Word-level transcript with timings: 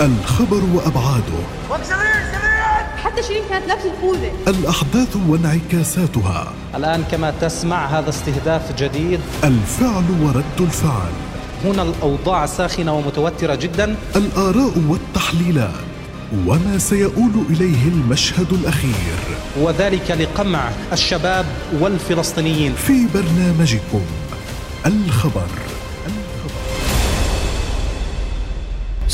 الخبر 0.00 0.62
وأبعاده. 0.74 1.40
حتى 3.04 3.22
شيرين 3.22 3.42
كانت 3.50 3.66
لابسه 3.68 3.92
الخوذه 3.94 4.32
الأحداث 4.48 5.16
وانعكاساتها. 5.28 6.52
الآن 6.74 7.04
كما 7.10 7.32
تسمع 7.40 7.86
هذا 7.86 8.08
استهداف 8.08 8.76
جديد. 8.78 9.20
الفعل 9.44 10.04
ورد 10.22 10.60
الفعل. 10.60 11.12
هنا 11.64 11.82
الأوضاع 11.82 12.46
ساخنة 12.46 12.94
ومتوترة 12.94 13.54
جدا. 13.54 13.96
الآراء 14.16 14.72
والتحليلات. 14.88 15.84
وما 16.46 16.78
سيؤول 16.78 17.32
إليه 17.50 17.88
المشهد 17.88 18.52
الأخير. 18.52 19.18
وذلك 19.60 20.10
لقمع 20.10 20.70
الشباب 20.92 21.46
والفلسطينيين. 21.80 22.74
في 22.74 23.06
برنامجكم 23.14 24.02
الخبر. 24.86 25.48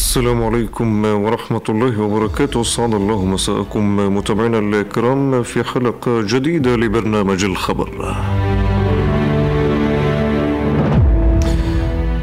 السلام 0.01 0.43
عليكم 0.45 1.05
ورحمة 1.05 1.67
الله 1.69 2.01
وبركاته. 2.01 2.63
سعد 2.63 2.95
الله 2.95 3.25
مساءكم 3.25 3.97
متابعينا 4.17 4.59
الكرام 4.59 5.43
في 5.43 5.65
حلقة 5.65 6.23
جديدة 6.23 6.77
لبرنامج 6.77 7.45
الخبر. 7.45 7.89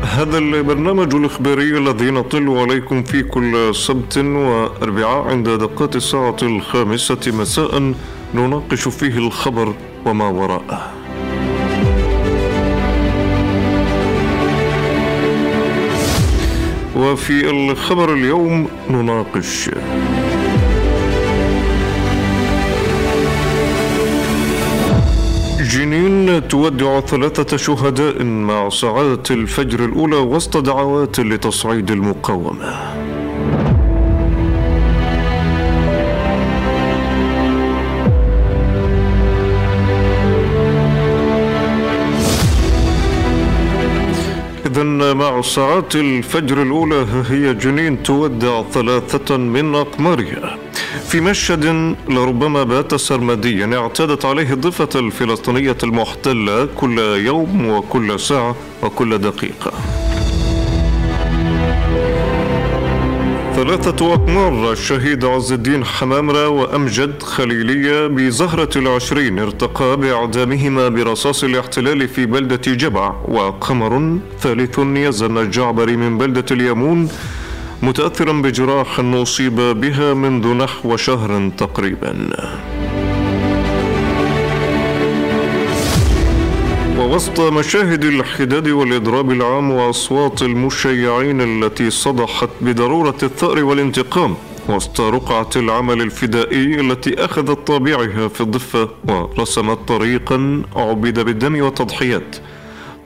هذا 0.02 0.38
البرنامج 0.38 1.16
الإخباري 1.16 1.77
الذي 1.77 2.12
نطل 2.12 2.49
عليكم 2.49 3.04
في 3.04 3.23
كل 3.23 3.76
سبت 3.76 4.18
وأربعاء 4.18 5.21
عند 5.27 5.49
دقات 5.49 5.96
الساعة 5.96 6.38
الخامسة 6.41 7.23
مساء. 7.27 7.94
نناقش 8.35 8.88
فيه 8.88 9.18
الخبر 9.18 9.73
وما 10.05 10.27
وراءه. 10.27 10.97
وفي 16.98 17.50
الخبر 17.50 18.14
اليوم 18.14 18.68
نناقش. 18.90 19.70
جنين 25.60 26.48
تودع 26.48 26.99
ثلاثة 26.99 27.58
شهداء 27.58 28.24
مع 28.24 28.70
ساعات 28.70 29.32
الفجر 29.32 29.86
الأولى 29.86 30.16
وسط 30.16 30.58
دعوات 30.58 31.20
لتصعيد 31.20 31.91
المقاومة. 31.91 32.96
مع 45.13 45.41
ساعات 45.41 45.96
الفجر 45.96 46.62
الأولى 46.62 47.05
هي 47.30 47.54
جنين 47.54 48.04
تودع 48.04 48.63
ثلاثة 48.63 49.38
من 49.38 49.76
أقمارها. 49.76 50.58
في 51.08 51.22
مشهد 51.22 51.66
لربما 52.10 52.64
بات 52.64 52.96
سرمديا 52.96 53.77
اعتادت 53.77 54.26
عليه 54.26 54.54
الضفة 54.54 54.99
الفلسطينية 54.99 55.77
المحتلة 55.84 56.66
كل 56.66 56.99
يوم 56.99 57.70
وكل 57.70 58.20
ساعة 58.20 58.55
وكل 58.84 59.18
دقيقة. 59.18 59.72
ثلاثة 63.58 64.13
أقمار 64.13 64.72
الشهيد 64.72 65.25
عز 65.25 65.52
الدين 65.52 65.86
حمامرة 65.86 66.47
وأمجد 66.50 67.24
خليلية 67.24 68.08
بزهرة 68.08 68.69
العشرين 68.75 69.40
ارتقى 69.40 69.97
بإعدامهما 69.97 70.90
برصاص 70.90 71.44
الاحتلال 71.44 72.08
في 72.08 72.25
بلدة 72.25 72.62
جبع 72.74 73.16
وقمر 73.28 74.18
ثالث 74.40 74.80
يزن 74.80 75.38
الجعبري 75.38 75.97
من 75.97 76.18
بلدة 76.18 76.46
اليمون 76.52 77.09
متأثرا 77.84 78.34
بجراح 78.34 79.00
أصيب 79.00 79.56
بها 79.56 80.14
منذ 80.14 80.47
نحو 80.47 80.97
شهر 80.97 81.52
تقريبا. 81.58 82.30
ووسط 87.18 87.40
مشاهد 87.40 88.04
الحداد 88.04 88.68
والإضراب 88.68 89.32
العام 89.32 89.72
وأصوات 89.72 90.42
المشيعين 90.42 91.42
التي 91.42 91.90
صدحت 91.90 92.50
بضرورة 92.62 93.18
الثأر 93.24 93.64
والانتقام 93.64 94.36
وسط 94.70 95.02
رقعة 95.02 95.50
العمل 95.56 96.02
الفدائي 96.02 96.80
التي 96.80 97.26
أخذت 97.26 97.68
طابعها 97.68 98.28
في 98.28 98.42
الضفة 98.42 98.90
ورسمت 99.08 99.78
طريقا 99.88 100.64
عبد 100.76 101.20
بالدم 101.20 101.62
والتضحيات. 101.62 102.36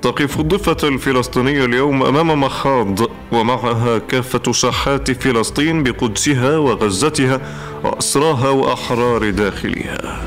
تقف 0.02 0.40
الضفة 0.40 0.88
الفلسطينية 0.88 1.66
اليوم 1.66 2.04
أمام 2.04 2.42
مخاض 2.42 3.00
ومعها 3.32 3.98
كافة 3.98 4.52
ساحات 4.52 5.12
فلسطين 5.12 5.84
بقدسها 5.84 6.58
وغزتها 6.58 7.42
وأسراها 7.84 8.50
وأحرار 8.50 9.30
داخلها. 9.30 10.22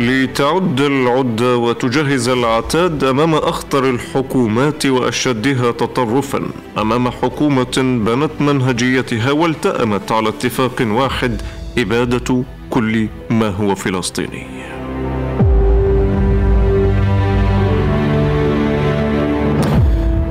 لتعد 0.00 0.80
العدة 0.80 1.56
وتجهز 1.56 2.28
العتاد 2.28 3.04
أمام 3.04 3.34
أخطر 3.34 3.90
الحكومات 3.90 4.86
وأشدها 4.86 5.70
تطرفا. 5.70 6.42
أمام 6.78 7.10
حكومة 7.10 7.76
بنت 8.06 8.30
منهجيتها 8.40 9.32
والتأمت 9.32 10.12
على 10.12 10.28
اتفاق 10.28 10.74
واحد 10.80 11.42
إبادة 11.78 12.44
كل 12.70 13.08
ما 13.30 13.48
هو 13.48 13.74
فلسطيني. 13.74 14.46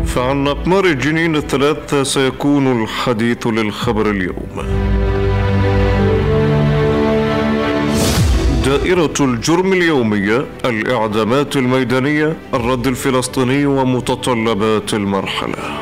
فعن 0.06 0.48
أقمار 0.48 0.86
الجنين 0.86 1.36
الثلاث 1.36 1.96
سيكون 1.96 2.82
الحديث 2.82 3.48
للخبر 3.48 4.10
اليوم. 4.10 4.99
دائرة 8.70 9.14
الجرم 9.20 9.74
اليومية 9.74 10.46
الإعدامات 10.66 11.56
الميدانية 11.56 12.36
الرد 12.54 12.88
الفلسطيني 12.88 13.66
ومتطلبات 13.66 14.94
المرحلة. 14.94 15.80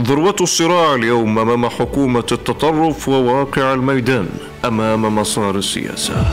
ذروة 0.00 0.36
الصراع 0.40 0.94
اليوم 0.94 1.38
أمام 1.38 1.68
حكومة 1.68 2.24
التطرف 2.32 3.08
وواقع 3.08 3.74
الميدان 3.74 4.28
أمام 4.64 5.14
مسار 5.14 5.54
السياسة. 5.56 6.26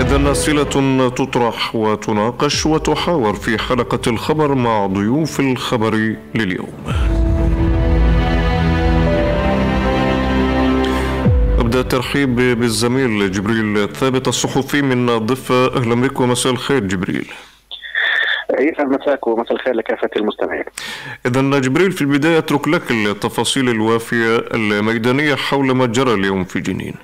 إذا 0.00 0.32
أسئلة 0.32 1.08
تطرح 1.08 1.76
وتناقش 1.76 2.66
وتحاور 2.66 3.34
في 3.34 3.58
حلقة 3.58 4.00
الخبر 4.06 4.54
مع 4.54 4.86
ضيوف 4.86 5.40
الخبر 5.40 6.16
لليوم. 6.34 7.15
الترحيب 11.80 12.36
بالزميل 12.36 13.32
جبريل 13.32 13.88
ثابت 13.88 14.28
الصحفي 14.28 14.82
من 14.82 15.18
ضفة 15.18 15.76
أهلا 15.76 15.94
بك 15.94 16.20
ومساء 16.20 16.52
الخير 16.52 16.80
جبريل 16.80 17.32
يسعد 18.60 18.86
مساك 18.86 19.26
ومساء 19.26 19.52
الخير 19.52 19.74
لكافة 19.74 20.10
المستمعين. 20.16 20.64
إذا 21.26 21.58
جبريل 21.58 21.92
في 21.92 22.02
البداية 22.02 22.38
أترك 22.38 22.68
لك 22.68 22.90
التفاصيل 22.90 23.68
الوافية 23.68 24.36
الميدانية 24.54 25.34
حول 25.34 25.72
ما 25.72 25.86
جرى 25.86 26.14
اليوم 26.14 26.44
في 26.44 26.60
جنين. 26.60 26.94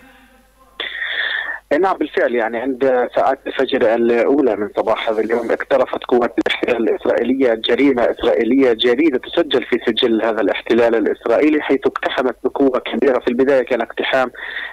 نعم 1.78 1.96
بالفعل. 1.96 2.34
يعني 2.34 2.58
عند 2.58 3.08
ساعات 3.16 3.38
الفجر 3.46 3.94
الأولى 3.94 4.56
من 4.56 4.68
صباح 4.76 5.08
هذا 5.08 5.20
اليوم 5.20 5.50
اقترفت 5.50 6.04
قوات 6.04 6.34
الاحتلال 6.38 6.88
الإسرائيلية 6.88 7.54
جريمة 7.54 8.02
إسرائيلية 8.02 8.72
جديدة 8.72 9.18
تسجل 9.18 9.64
في 9.64 9.78
سجل 9.86 10.22
هذا 10.22 10.40
الاحتلال 10.40 10.94
الإسرائيلي 10.94 11.62
حيث 11.62 11.80
اقتحمت 11.86 12.36
بقوة 12.44 12.78
كبيرة. 12.78 13.18
في 13.18 13.28
البداية 13.28 13.62
كان 13.62 13.80
اقتحام 13.80 14.30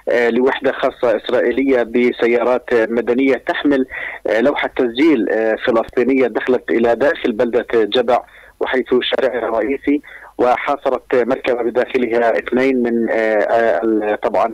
آه، 0.09 0.29
لوحدة 0.29 0.71
خاصة 0.71 1.17
إسرائيلية 1.17 1.83
بسيارات 1.83 2.73
مدنية 2.73 3.35
تحمل 3.47 3.85
آه، 4.27 4.41
لوحة 4.41 4.69
تسجيل 4.77 5.29
آه، 5.29 5.55
فلسطينية 5.55 6.27
دخلت 6.27 6.71
إلى 6.71 6.95
داخل 6.95 7.31
بلدة 7.31 7.65
جبع 7.73 8.23
وحيث 8.59 8.85
شارعها 9.01 9.47
الرئيسي 9.47 10.01
وحاصرت 10.37 11.15
مركبة 11.15 11.63
بداخلها 11.63 12.37
اثنين 12.37 12.83
من 12.83 13.07
طبعا 14.15 14.53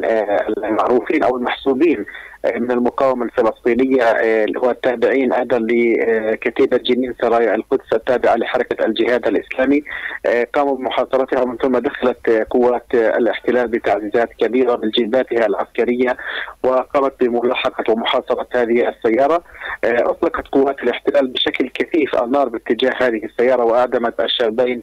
المعروفين 0.58 1.24
أو 1.24 1.38
المحسوبين 1.38 2.06
من 2.54 2.72
المقاومة 2.72 3.26
الفلسطينية 3.26 4.04
آه، 4.04 4.44
اللي 4.44 4.60
هو 4.60 4.72
التابعين 4.72 5.34
أيضا 5.34 5.60
لكتيبة 5.60 6.78
جنين 6.78 7.16
سرايا 7.22 7.56
القدس 7.56 7.94
التابعة 7.94 8.36
لحركة 8.36 8.86
الجهاد 8.86 9.28
الإسلامي 9.28 9.84
آه، 10.26 10.48
قاموا 10.54 10.78
بمحاصرتها 10.78 11.42
ومن 11.42 11.58
ثم 11.58 11.78
دخلت 11.78 12.30
قوات 12.50 12.86
الاحتلال 12.94 13.68
بتعزيزات 13.68 14.30
كبيرة 14.40 14.76
من 14.84 14.90
جيباتها 14.90 15.46
العسكرية 15.46 16.18
وقامت 16.64 17.14
بملاحقة 17.24 17.94
ومحاصرة 17.94 18.48
هذه 18.54 18.90
السيارة. 18.90 19.44
آه، 19.84 20.10
أطلقت 20.10 20.48
قوات 20.48 20.84
الاحتلال 20.84 21.28
بشكل 21.28 21.70
كثيف 21.70 22.16
النار 22.24 22.50
باتجاه 22.50 22.94
هذه 22.98 23.26
السيارة 23.26 23.64
وأعدمت 23.64 24.20
الشابين 24.20 24.82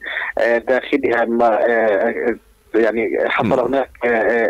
داخلها 0.69 1.25
يعني 2.75 3.19
حصل 3.29 3.61
هناك 3.61 3.91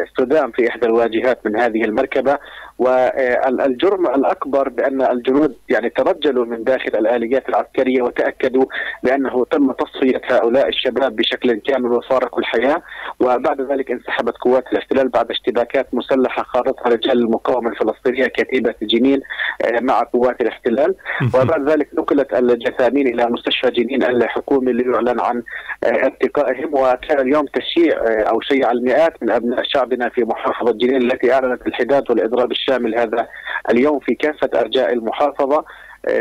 استدام 0.09 0.51
في 0.51 0.69
إحدى 0.69 0.87
الواجهات 0.87 1.47
من 1.47 1.57
هذه 1.57 1.85
المركبة. 1.85 2.39
والجرم 2.83 4.07
الأكبر 4.07 4.69
بأن 4.69 5.03
الجنود 5.03 5.57
يعني 5.69 5.91
ترجلوا 5.91 6.45
من 6.45 6.65
داخل 6.65 6.91
الآليات 6.99 7.49
العسكرية 7.49 8.03
وتأكدوا 8.03 8.65
بأنه 9.03 9.45
تم 9.51 9.73
تصفية 9.73 10.21
هؤلاء 10.31 10.69
الشباب 10.69 11.17
بشكل 11.17 11.55
كامل 11.55 11.93
وفارقوا 11.93 12.41
الحياة. 12.41 12.83
وبعد 13.21 13.61
ذلك 13.61 13.91
انسحبت 13.91 14.37
قوات 14.37 14.65
الاحتلال 14.73 15.09
بعد 15.09 15.31
اشتباكات 15.31 15.95
مسلحة 15.95 16.43
خاضتها 16.43 16.89
رجال 16.89 17.19
المقاومة 17.19 17.71
الفلسطينية 17.71 18.27
كتيبة 18.27 18.75
جنين 18.83 19.21
آه، 19.65 19.81
مع 19.81 20.03
قوات 20.03 20.41
الاحتلال. 20.41 20.95
وبعد 21.35 21.71
ذلك 21.71 21.89
نقلت 21.95 22.35
الجثامين 22.35 23.09
إلى 23.09 23.27
مستشفى 23.27 23.71
جنين 23.71 24.03
الحكومي 24.03 24.73
ليعلن 24.73 25.21
عن 25.21 25.43
آه، 25.85 25.87
ارتقائهم. 25.87 26.75
وكان 26.75 27.21
اليوم 27.21 27.47
تشييع 27.47 27.97
آه، 27.97 28.23
أو 28.23 28.41
شيع 28.41 28.71
المئات 28.71 29.23
من 29.23 29.31
أبناء 29.31 29.63
شعبنا 29.63 30.09
في 30.09 30.25
محافظة 30.25 30.73
جنين 30.73 31.03
التي 31.03 31.33
أعلنت 31.33 31.67
الحداد 31.67 32.11
والإضراب 32.11 32.53
الشامل 32.73 32.99
هذا 32.99 33.29
اليوم 33.71 33.99
في 34.01 34.15
كافة 34.15 34.51
أرجاء 34.61 34.93
المحافظة. 34.93 35.65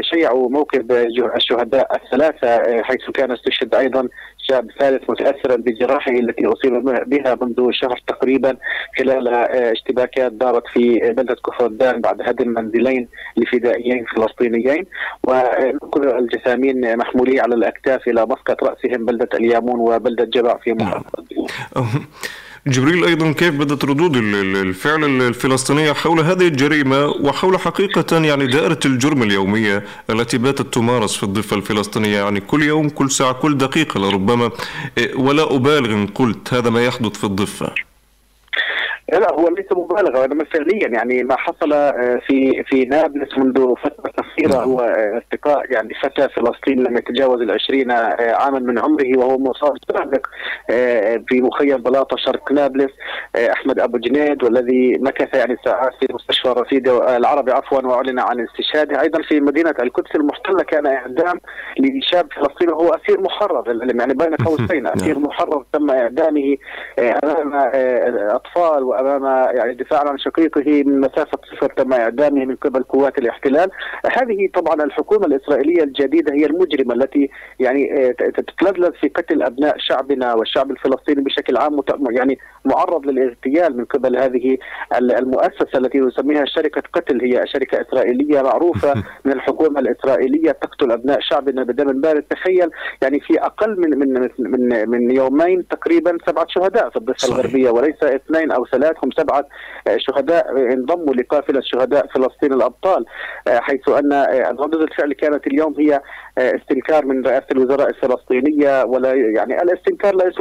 شيعوا 0.01 0.49
موكب 0.49 0.91
الشهداء 1.35 1.95
الثلاثة 1.95 2.83
حيث 2.83 3.09
كان 3.13 3.31
استشهد 3.31 3.75
أيضا 3.75 4.07
شاب 4.37 4.71
ثالث 4.79 5.09
متأثرا 5.09 5.55
بجراحه 5.55 6.11
التي 6.11 6.45
أصيب 6.45 6.73
بها 7.09 7.37
منذ 7.41 7.71
شهر 7.71 8.03
تقريبا 8.07 8.57
خلال 8.97 9.27
اشتباكات 9.27 10.31
دارت 10.31 10.63
في 10.73 10.99
بلدة 10.99 11.35
كفردان 11.45 12.01
بعد 12.01 12.21
هدم 12.21 12.47
منزلين 12.47 13.07
لفدائيين 13.37 14.05
فلسطينيين. 14.15 14.85
وكل 15.23 16.09
الجثامين 16.09 16.97
محمولي 16.97 17.39
على 17.39 17.55
الأكتاف 17.55 18.07
إلى 18.07 18.25
مسقط 18.25 18.63
رأسهم 18.63 19.05
بلدة 19.05 19.29
اليامون 19.33 19.79
وبلدة 19.79 20.23
جبع 20.23 20.57
في 20.57 20.73
محافظة. 20.73 21.23
نعم. 21.75 21.85
جبريل 22.67 23.05
أيضا 23.05 23.31
كيف 23.31 23.55
بدت 23.55 23.85
ردود 23.85 24.15
الفعل 24.15 25.03
الفلسطينية 25.21 25.93
حول 25.93 26.19
هذه 26.19 26.47
الجريمة 26.47 27.05
وحول 27.05 27.59
حقيقة 27.59 28.17
يعني 28.17 28.47
دائرة 28.47 28.79
الجرم 28.85 29.23
اليومية 29.23 29.83
التي 30.09 30.37
باتت 30.37 30.73
تمارس 30.73 31.15
في 31.15 31.23
الضفة 31.23 31.55
الفلسطينية؟ 31.55 32.17
يعني 32.17 32.39
كل 32.39 32.63
يوم 32.63 32.89
كل 32.89 33.11
ساعة 33.11 33.33
كل 33.33 33.57
دقيقة 33.57 33.99
لربما 33.99 34.51
إيه، 34.97 35.15
ولا 35.15 35.55
أبالغ 35.55 35.93
إن 35.93 36.07
قلت 36.07 36.53
هذا 36.53 36.69
ما 36.69 36.85
يحدث 36.85 37.17
في 37.17 37.23
الضفة. 37.23 37.73
لا 39.11 39.33
هو 39.33 39.47
ليس 39.49 39.65
مبالغة 39.71 40.19
وإنما 40.19 40.43
فعليا 40.43 40.87
يعني 40.87 41.23
ما 41.23 41.35
حصل 41.37 41.73
آه، 41.73 42.21
في 42.27 42.63
في 42.63 42.85
نابلس 42.85 43.37
منذ 43.37 43.75
فترة 43.75 44.11
قصيره 44.17 44.59
نعم. 44.59 44.69
هو 44.69 44.79
آه، 44.79 45.15
ارتقاء 45.15 45.71
يعني 45.71 45.93
فتى 45.93 46.29
فلسطيني 46.29 46.83
لم 46.83 46.97
يتجاوز 46.97 47.41
العشرين 47.41 47.91
آه، 47.91 48.35
عاما 48.35 48.59
من 48.59 48.79
عمره 48.79 49.17
وهو 49.17 49.37
مصاب 49.37 49.77
سابق 49.91 50.27
في 51.27 51.41
مخيم 51.41 51.77
بلاطة 51.77 52.17
شرق 52.17 52.51
نابلس 52.51 52.91
أحمد 53.35 53.79
أبو 53.79 53.97
جنيد 53.97 54.43
والذي 54.43 54.97
مكث 54.99 55.35
يعني 55.35 55.57
ساعات 55.65 55.91
في 55.99 56.13
مستشفى 56.13 56.49
رصيد 56.49 56.87
العربي 56.87 57.51
عفوا 57.51 57.79
وأعلن 57.79 58.19
عن 58.19 58.39
استشهاده 58.39 59.01
أيضا 59.01 59.21
في 59.21 59.39
مدينة 59.39 59.73
القدس 59.81 60.15
المحتلة 60.15 60.63
كان 60.63 60.85
إعدام 60.87 61.39
لشاب 61.79 62.27
فلسطيني 62.33 62.71
وهو 62.71 62.89
أسير 62.89 63.21
محرر 63.21 63.63
يعني 63.99 64.13
بين 64.13 64.35
قوسين 64.35 64.83
نعم. 64.83 64.93
اسير 64.93 65.19
محرر 65.19 65.65
تم 65.73 65.89
إعدامه 65.89 66.57
أمام 66.99 67.53
أطفال 68.29 68.83
أمام 69.01 69.25
يعني 69.57 69.73
دفاعا 69.73 70.09
عن 70.09 70.17
شقيقه 70.17 70.83
من 70.83 70.99
مسافة 70.99 71.39
صفر 71.51 71.69
تم 71.77 71.93
إعدامه 71.93 72.45
من 72.45 72.55
قبل 72.55 72.83
قوات 72.83 73.17
الاحتلال. 73.17 73.71
هذه 74.17 74.49
طبعا 74.53 74.83
الحكومة 74.83 75.25
الإسرائيلية 75.25 75.83
الجديدة 75.83 76.33
هي 76.33 76.45
المجرمة 76.45 76.93
التي 76.93 77.29
يعني 77.59 78.07
آه، 78.07 78.11
تتلذذ 78.11 78.93
في 78.93 79.07
قتل 79.07 79.43
أبناء 79.43 79.75
شعبنا 79.77 80.33
والشعب 80.33 80.71
الفلسطيني 80.71 81.21
بشكل 81.21 81.57
عام 81.57 81.81
يعني 82.09 82.39
معرض 82.65 83.05
للاغتيال 83.05 83.77
من 83.77 83.85
قبل 83.85 84.17
هذه 84.17 84.57
المؤسسة 84.97 85.77
التي 85.77 85.99
نسميها 85.99 86.45
شركة 86.45 86.83
قتل. 86.93 87.21
هي 87.21 87.43
شركة 87.47 87.81
إسرائيلية 87.81 88.41
معروفة 88.41 88.93
من 89.25 89.31
الحكومة 89.31 89.79
الإسرائيلية 89.79 90.51
تقتل 90.51 90.91
أبناء 90.91 91.19
شعبنا 91.21 91.63
بدم 91.63 92.01
بارد. 92.01 92.23
تخيل 92.29 92.69
يعني 93.01 93.19
في 93.19 93.39
أقل 93.39 93.79
من 93.79 93.99
من 93.99 94.29
من 94.39 94.89
من 94.89 95.11
يومين 95.11 95.67
تقريبا 95.67 96.17
سبعة 96.27 96.45
شهداء 96.49 96.89
في 96.89 96.95
الضفة 96.95 97.27
الغربية 97.27 97.69
وليس 97.69 98.03
اثنين 98.03 98.51
أو 98.51 98.65
ثلاث 98.65 98.90
هم 99.03 99.11
سبعة 99.17 99.45
شهداء 99.97 100.51
انضموا 100.73 101.13
لقافلة 101.13 101.61
شهداء 101.63 102.07
فلسطين 102.07 102.53
الأبطال 102.53 103.05
حيث 103.47 103.89
أن 103.89 104.13
ردود 104.59 104.81
الفعل 104.81 105.13
كانت 105.13 105.47
اليوم 105.47 105.75
هي 105.79 106.01
استنكار 106.37 107.05
من 107.05 107.25
رئاسة 107.25 107.45
الوزراء 107.51 107.89
الفلسطينية 107.89 108.83
ولا 108.83 109.13
يعني 109.13 109.61
الاستنكار 109.61 110.15
لا 110.15 110.31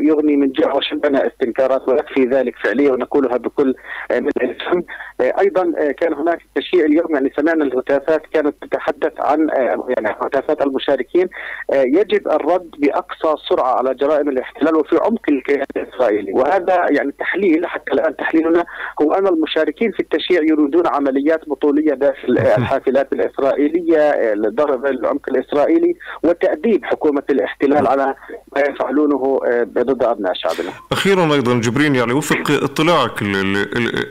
يغني 0.00 0.36
من 0.36 0.52
جوع 0.52 0.74
وشبنا 0.74 1.26
استنكارات 1.26 1.88
ويكفي 1.88 2.24
ذلك 2.24 2.54
فعليا 2.64 2.92
ونقولها 2.92 3.36
بكل 3.36 3.74
من 4.10 4.30
الفم. 4.42 4.82
أيضا 5.20 5.92
كان 5.92 6.14
هناك 6.14 6.38
تشييع 6.54 6.84
اليوم 6.84 7.14
يعني 7.14 7.32
سمعنا 7.36 7.64
الهتافات 7.64 8.22
كانت 8.32 8.54
تتحدث 8.64 9.12
عن 9.18 9.48
يعني 9.88 10.16
هتافات 10.22 10.62
المشاركين. 10.62 11.28
يجب 11.72 12.28
الرد 12.28 12.70
بأقصى 12.78 13.34
سرعة 13.48 13.74
على 13.78 13.94
جرائم 13.94 14.28
الاحتلال 14.28 14.76
وفي 14.76 14.96
عمق 14.96 15.22
الكيان 15.28 15.64
الإسرائيلي. 15.76 16.32
وهذا 16.32 16.86
يعني 16.90 17.12
تحليل 17.18 17.66
حتى 17.66 17.92
الآن 17.92 18.16
تحليلنا 18.16 18.64
هو 19.02 19.12
أن 19.12 19.26
المشاركين 19.26 19.92
في 19.92 20.00
التشييع 20.00 20.42
يريدون 20.42 20.86
عمليات 20.86 21.48
بطولية 21.48 21.94
داخل 21.94 22.38
الحافلات 22.58 23.12
الإسرائيلية 23.12 24.34
لضرب 24.34 24.86
العمق 24.86 25.27
الإسرائيلي 25.30 25.94
وتأديب 26.22 26.84
حكومة 26.84 27.22
الاحتلال 27.30 27.86
على 27.86 28.14
ما 28.56 28.60
يفعلونه 28.60 29.40
ضد 29.64 30.02
أبناء 30.02 30.32
شعبنا. 30.34 30.72
أخيرا 30.92 31.34
أيضا 31.34 31.54
جبرين 31.54 31.94
يعني 31.94 32.12
وفق 32.12 32.50
اطلاعك 32.50 33.22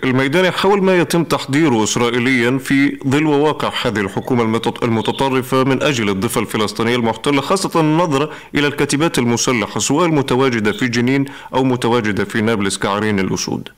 الميداني 0.04 0.52
حول 0.52 0.84
ما 0.84 0.98
يتم 0.98 1.24
تحضيره 1.24 1.84
اسرائيليا 1.84 2.58
في 2.58 3.00
ظل 3.08 3.26
وواقع 3.26 3.72
هذه 3.86 4.00
الحكومة 4.00 4.62
المتطرفة 4.84 5.64
من 5.64 5.84
أجل 5.84 6.10
الضفة 6.10 6.42
الفلسطينية 6.42 6.96
المحتلة 6.96 7.42
خاصة 7.42 7.80
النظر 7.80 8.34
إلى 8.56 8.68
الكتيبات 8.68 9.20
المسلحة 9.20 9.80
سواء 9.80 10.06
المتواجدة 10.06 10.72
في 10.72 10.88
جنين 10.88 11.26
أو 11.54 11.64
متواجدة 11.64 12.26
في 12.26 12.42
نابلس 12.42 12.78
كعرين 12.78 13.20
الأسود. 13.20 13.70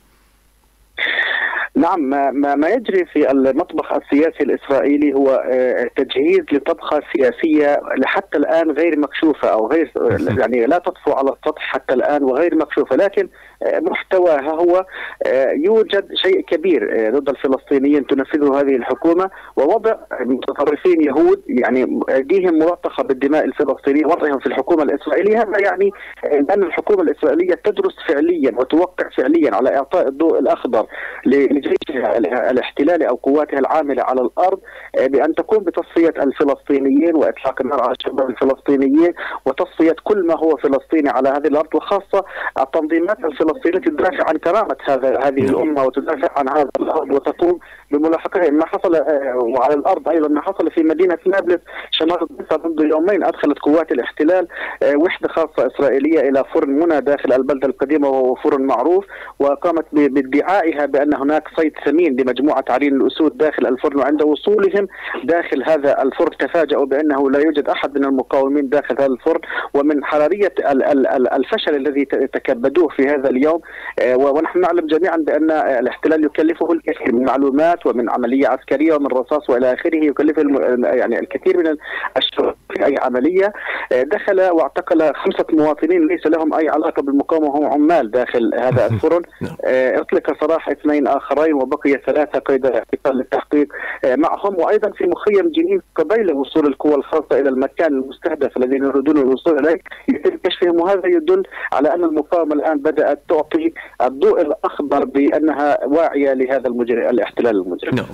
نعم 1.74 2.00
ما, 2.00 2.54
ما 2.54 2.68
يجري 2.68 3.04
في 3.04 3.30
المطبخ 3.30 3.92
السياسي 3.92 4.42
الإسرائيلي 4.42 5.14
هو 5.14 5.44
آه، 5.50 5.90
تجهيز 5.96 6.40
لطبخة 6.52 7.00
سياسية 7.16 7.80
حتى 8.04 8.38
الآن 8.38 8.70
غير 8.70 8.98
مكشوفة 8.98 9.48
أو 9.48 9.66
غير 9.66 9.92
يعني 10.38 10.66
لا 10.66 10.78
تطفو 10.78 11.12
على 11.12 11.30
السطح 11.30 11.62
حتى 11.62 11.94
الآن 11.94 12.22
وغير 12.22 12.54
مكشوفة 12.54 12.96
لكن 12.96 13.28
محتواها 13.62 14.50
هو 14.50 14.86
آه، 15.26 15.50
يوجد 15.50 16.08
شيء 16.14 16.40
كبير 16.40 17.06
آه، 17.06 17.10
ضد 17.10 17.28
الفلسطينيين 17.28 18.06
تنفذه 18.06 18.60
هذه 18.60 18.76
الحكومة 18.76 19.30
ووضع 19.56 19.96
متطرفين 20.20 21.04
يهود 21.04 21.42
يعني 21.48 22.00
أيديهم 22.08 22.54
ملطخه 22.54 23.02
بالدماء 23.02 23.44
الفلسطينية 23.44 24.06
وضعهم 24.06 24.38
في 24.38 24.46
الحكومة 24.46 24.82
الإسرائيلية 24.82 25.38
هذا 25.38 25.60
يعني 25.60 25.90
ان 26.24 26.62
الحكومة 26.62 27.02
الإسرائيلية 27.02 27.54
تدرس 27.64 27.94
فعليا 28.08 28.52
وتوقع 28.56 29.08
فعليا 29.16 29.54
على 29.54 29.76
إعطاء 29.76 30.08
الضوء 30.08 30.38
الأخضر 30.38 30.86
لجيشها 31.60 32.18
الاحتلالي 32.50 33.08
أو 33.08 33.14
قواتها 33.14 33.58
العاملة 33.58 34.02
على 34.02 34.20
الأرض 34.20 34.60
آه، 34.98 35.06
بأن 35.06 35.34
تقوم 35.34 35.64
بتصفية 35.64 36.14
الفلسطينيين 36.22 37.16
وإطلاق 37.16 37.60
النار 37.60 37.82
على 37.82 37.92
الشباب 37.92 38.30
الفلسطينيين 38.30 39.12
وتصفية 39.46 39.96
كل 40.04 40.26
ما 40.26 40.36
هو 40.38 40.56
فلسطيني 40.56 41.10
على 41.10 41.28
هذه 41.28 41.46
الأرض 41.46 41.74
وخاصة 41.74 42.24
التنظيمات 42.58 43.18
الفلسطينية 43.18 43.78
تدافع 43.78 44.28
عن 44.28 44.36
كرامة 44.36 44.76
هذا 44.84 45.18
هذه 45.18 45.40
نعم. 45.40 45.54
الأمة 45.54 45.84
وتدافع 45.84 46.28
عن 46.36 46.48
هذا 46.48 46.70
الأرض 46.80 47.10
وتقوم 47.10 47.58
بملاحقه 47.90 48.50
ما 48.50 48.66
حصل 48.66 48.94
آه، 48.94 49.36
وعلى 49.36 49.74
الأرض 49.74 50.08
أيضا 50.08 50.28
ما 50.28 50.42
حصل 50.42 50.70
في 50.70 50.82
مدينة 50.82 51.18
نابلس 51.26 51.60
شمال 51.90 52.18
منذ 52.64 52.90
يومين 52.90 53.24
أدخلت 53.24 53.58
قوات 53.58 53.92
الاحتلال 53.92 54.48
آه، 54.82 54.96
وحدة 54.96 55.28
خاصة 55.28 55.66
إسرائيلية 55.66 56.20
إلى 56.20 56.44
فرن 56.54 56.70
منى 56.70 57.00
داخل 57.00 57.32
البلدة 57.32 57.68
القديمة 57.68 58.08
وهو 58.08 58.34
فرن 58.34 58.62
معروف 58.62 59.04
وقامت 59.38 59.84
بادعائها 59.92 60.86
بأن 60.86 61.14
هناك 61.14 61.48
صيد 61.56 61.72
ثمين 61.84 62.16
لمجموعة 62.20 62.64
عرين 62.70 63.00
الأسود 63.00 63.38
داخل 63.38 63.66
الفرن 63.66 63.98
وعند 63.98 64.22
وصولهم. 64.22 64.88
داخل 65.24 65.62
هذا 65.62 66.02
الفرن 66.02 66.36
تفاجأوا 66.38 66.86
بأنه 66.86 67.30
لا 67.30 67.38
يوجد 67.38 67.68
أحد 67.68 67.98
من 67.98 68.04
المقاومين 68.04 68.68
داخل 68.68 68.94
هذا 68.98 69.06
الفرن. 69.06 69.40
ومن 69.74 70.04
حرارية 70.04 70.54
الفشل 71.36 71.76
الذي 71.76 72.04
تكبدوه 72.04 72.88
في 72.88 73.08
هذا 73.08 73.30
اليوم 73.30 73.60
آه، 73.98 74.16
ونحن 74.16 74.60
نعلم 74.60 74.86
جميعا 74.86 75.16
بأن 75.16 75.50
الاحتلال 75.50 76.24
يكلفه 76.24 76.72
الكثير 76.72 77.12
من 77.14 77.24
معلومات 77.24 77.86
ومن 77.86 78.10
عملية 78.10 78.48
عسكرية 78.48 78.94
ومن 78.94 79.06
رصاص 79.06 79.50
وإلى 79.50 79.72
آخره 79.72 80.04
يكلف 80.04 80.38
يعني 80.84 81.18
الكثير 81.18 81.56
من 81.56 81.76
الشهداء 82.16 82.56
في 82.70 82.86
أي 82.86 82.94
عملية 83.02 83.52
دخل 83.92 84.40
واعتقل 84.40 85.14
خمسة 85.14 85.44
مواطنين 85.52 86.06
ليس 86.06 86.26
لهم 86.26 86.54
أي 86.54 86.68
علاقة 86.68 87.02
بالمقاومة 87.02 87.46
وهم 87.46 87.64
عمال 87.66 88.10
داخل 88.10 88.50
هذا 88.54 88.86
الفرن 88.90 89.22
نعم. 89.40 89.56
أطلق 89.64 90.40
سراح 90.40 90.68
اثنين 90.68 91.06
آخرين 91.06 91.54
وبقي 91.54 92.00
ثلاثة 92.06 92.38
قيد 92.38 92.66
الاعتقال 92.66 93.16
للتحقيق 93.16 93.68
معهم 94.04 94.58
وأيضا 94.58 94.90
في 94.90 95.04
مخيم 95.06 95.50
جنين 95.52 95.80
قبيل 95.94 96.32
وصول 96.32 96.66
القوى 96.66 96.94
الخاصة 96.94 97.40
إلى 97.40 97.48
المكان 97.48 97.92
المستهدف 97.92 98.56
الذين 98.56 98.84
يريدون 98.84 99.18
الوصول 99.18 99.58
إليه 99.58 99.80
يتم 100.08 100.36
كشفهم 100.36 100.80
وهذا 100.80 101.06
يدل 101.06 101.42
على 101.72 101.94
أن 101.94 102.04
المقاومة 102.04 102.54
الآن 102.54 102.78
بدأت 102.78 103.22
تعطي 103.28 103.72
الضوء 104.02 104.40
الأخضر 104.40 105.04
بأنها 105.04 105.84
واعية 105.86 106.32
لهذا 106.32 106.68
المجرم 106.68 107.08
الاحتلال 107.08 107.56
المجرم. 107.56 107.94
نعم. 107.94 108.06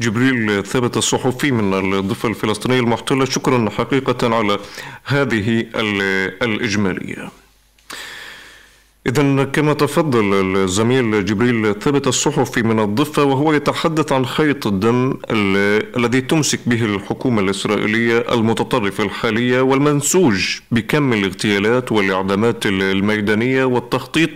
جبريل 0.00 0.64
ثبت 0.64 0.96
الصحفي 0.96 1.50
من 1.50 1.94
الضفة 1.94 2.28
الفلسطينية 2.28 2.80
المحتلة 2.80 3.24
شكرا 3.24 3.70
حقيقة 3.70 4.36
على 4.36 4.58
هذه 5.04 5.66
الإجمالية. 6.42 7.30
إذا 9.06 9.44
كما 9.44 9.72
تفضل 9.72 10.56
الزميل 10.56 11.24
جبريل 11.24 11.74
ثبت 11.80 12.06
الصحفي 12.06 12.62
من 12.62 12.80
الضفة 12.80 13.24
وهو 13.24 13.52
يتحدث 13.52 14.12
عن 14.12 14.26
خيط 14.26 14.66
الدم 14.66 15.14
الذي 15.96 16.20
تمسك 16.20 16.60
به 16.66 16.84
الحكومة 16.84 17.40
الإسرائيلية 17.40 18.18
المتطرفة 18.18 19.04
الحالية 19.04 19.60
والمنسوج 19.60 20.58
بكم 20.70 21.12
الاغتيالات 21.12 21.92
والإعدامات 21.92 22.66
الميدانية 22.66 23.64
والتخطيط 23.64 24.30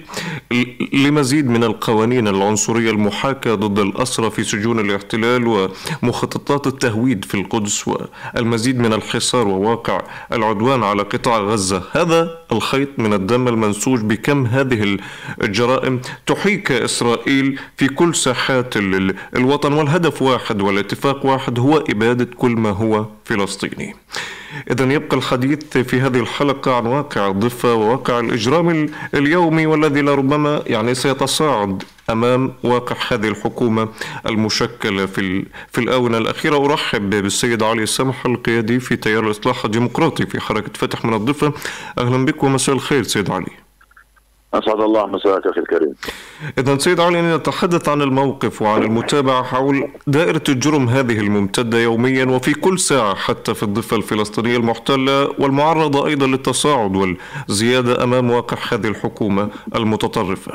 لمزيد 0.92 1.48
من 1.48 1.64
القوانين 1.64 2.28
العنصرية 2.28 2.90
المحاكاة 2.90 3.54
ضد 3.54 3.78
الأسرى 3.78 4.30
في 4.30 4.44
سجون 4.44 4.80
الاحتلال 4.80 5.70
ومخططات 6.02 6.66
التهويد 6.66 7.24
في 7.24 7.34
القدس 7.34 7.88
والمزيد 7.88 8.78
من 8.78 8.92
الحصار 8.92 9.48
وواقع 9.48 10.02
العدوان 10.32 10.82
على 10.82 11.02
قطاع 11.02 11.38
غزة. 11.40 11.82
هذا 11.92 12.38
الخيط 12.52 12.88
من 12.98 13.12
الدم 13.12 13.48
المنسوج 13.48 14.00
بكم 14.00 14.46
هذه 14.60 14.98
الجرائم 15.42 16.00
تحيك 16.26 16.72
إسرائيل 16.72 17.60
في 17.76 17.88
كل 17.88 18.14
ساحات 18.14 18.76
الوطن 19.36 19.72
والهدف 19.72 20.22
واحد 20.22 20.62
والاتفاق 20.62 21.26
واحد 21.26 21.58
هو 21.58 21.76
إبادة 21.76 22.28
كل 22.36 22.50
ما 22.50 22.70
هو 22.70 23.06
فلسطيني. 23.24 23.94
إذا 24.70 24.92
يبقى 24.92 25.16
الحديث 25.16 25.78
في 25.78 26.00
هذه 26.00 26.18
الحلقة 26.20 26.74
عن 26.76 26.86
واقع 26.86 27.28
الضفة 27.28 27.74
وواقع 27.74 28.20
الإجرام 28.20 28.88
اليومي 29.14 29.66
والذي 29.66 30.00
لربما 30.00 30.62
يعني 30.66 30.94
سيتصاعد 30.94 31.82
أمام 32.10 32.52
واقع 32.62 32.96
هذه 33.08 33.28
الحكومة 33.28 33.88
المشكلة 34.26 35.06
في 35.06 35.44
في 35.72 35.80
الآونة 35.80 36.18
الأخيرة. 36.18 36.56
أرحب 36.64 37.10
بالسيد 37.10 37.62
علي 37.62 37.86
سمح 37.86 38.26
القيادي 38.26 38.80
في 38.80 38.96
تيار 38.96 39.26
الإصلاح 39.26 39.64
الديمقراطي 39.64 40.26
في 40.26 40.40
حركة 40.40 40.70
فتح 40.74 41.04
من 41.04 41.14
الضفة. 41.14 41.52
أهلا 41.98 42.24
بك 42.24 42.44
ومساء 42.44 42.74
الخير 42.74 43.02
سيد 43.02 43.30
علي. 43.30 43.69
أسعد 44.54 44.80
الله 44.80 45.06
مساءك 45.06 45.46
أخي 45.46 45.60
الكريم. 45.60 45.94
اذا 46.58 46.78
سيد 46.78 47.00
علي 47.00 47.36
نتحدث 47.36 47.88
عن 47.88 48.02
الموقف 48.02 48.62
وعن 48.62 48.82
المتابعة 48.82 49.42
حول 49.42 49.88
دائرة 50.06 50.42
الجرم 50.48 50.88
هذه 50.88 51.20
الممتدة 51.20 51.78
يوميا 51.78 52.24
وفي 52.24 52.54
كل 52.54 52.78
ساعة 52.78 53.14
حتى 53.14 53.54
في 53.54 53.62
الضفة 53.62 53.96
الفلسطينية 53.96 54.56
المحتلة 54.56 55.40
والمعرضه 55.40 56.06
أيضا 56.06 56.26
للتصاعد 56.26 56.96
والزيادة 56.96 58.04
أمام 58.04 58.30
واقع 58.30 58.56
هذه 58.72 58.88
الحكومة 58.88 59.48
المتطرفة. 59.76 60.52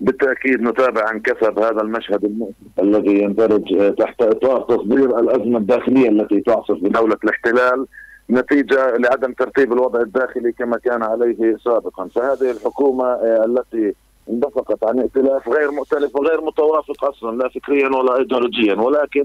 بالتأكيد 0.00 0.62
نتابع 0.62 1.08
عن 1.08 1.20
كثب 1.20 1.58
هذا 1.58 1.80
المشهد 1.80 2.24
المؤسف 2.24 2.54
الذي 2.78 3.22
يندرج 3.22 3.94
تحت 3.98 4.22
إطار 4.22 4.60
تصدير 4.60 5.18
الأزمة 5.20 5.58
الداخلية 5.58 6.08
التي 6.08 6.40
تعصف 6.40 6.74
بدولة 6.82 7.16
الاحتلال 7.24 7.86
نتيجة 8.30 8.96
لعدم 8.96 9.32
ترتيب 9.32 9.72
الوضع 9.72 10.00
الداخلي 10.00 10.52
كما 10.52 10.76
كان 10.78 11.02
عليه 11.02 11.56
سابقا، 11.64 12.08
فهذه 12.08 12.50
الحكومة 12.50 13.04
آه، 13.04 13.44
التي 13.44 13.94
اندفقت 14.30 14.84
عن 14.84 14.98
ائتلاف 14.98 15.48
غير 15.48 15.70
مؤتلف 15.70 16.16
وغير 16.16 16.40
متوافق 16.40 17.04
أصلا 17.04 17.36
لا 17.36 17.48
فكريا 17.48 17.88
ولا 17.88 18.18
ايديولوجيا 18.18 18.74
ولكن 18.74 19.24